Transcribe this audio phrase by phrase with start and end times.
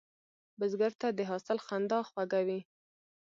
[0.59, 2.59] بزګر ته د حاصل خندا خوږه وي